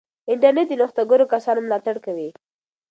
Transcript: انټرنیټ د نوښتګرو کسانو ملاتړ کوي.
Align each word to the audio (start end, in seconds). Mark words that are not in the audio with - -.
انټرنیټ 0.31 0.67
د 0.69 0.73
نوښتګرو 0.81 1.29
کسانو 1.33 1.61
ملاتړ 1.65 1.95
کوي. 2.05 2.29